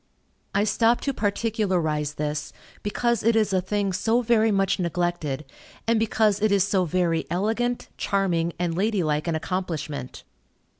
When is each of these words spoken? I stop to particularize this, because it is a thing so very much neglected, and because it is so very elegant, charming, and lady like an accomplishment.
I 0.55 0.63
stop 0.63 0.99
to 1.01 1.13
particularize 1.13 2.15
this, 2.15 2.51
because 2.81 3.21
it 3.21 3.35
is 3.35 3.53
a 3.53 3.61
thing 3.61 3.93
so 3.93 4.21
very 4.23 4.49
much 4.49 4.79
neglected, 4.79 5.45
and 5.85 5.99
because 5.99 6.41
it 6.41 6.51
is 6.51 6.63
so 6.63 6.85
very 6.85 7.27
elegant, 7.29 7.87
charming, 7.97 8.51
and 8.57 8.75
lady 8.75 9.03
like 9.03 9.27
an 9.27 9.35
accomplishment. 9.35 10.23